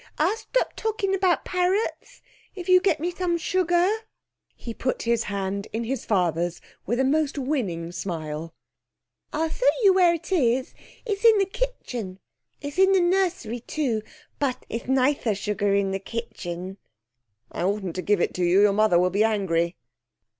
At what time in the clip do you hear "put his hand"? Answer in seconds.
4.73-5.67